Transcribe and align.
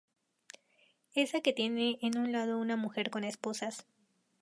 Esa 1.13 1.41
que 1.41 1.53
tiene 1.53 1.99
en 2.01 2.17
un 2.17 2.31
lado 2.31 2.57
una 2.57 2.75
mujer 2.75 3.11
con 3.11 3.23
esposas. 3.23 3.85